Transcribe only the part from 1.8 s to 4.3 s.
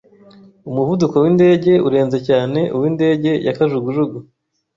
urenze cyane uw'indege ya kajugujugu.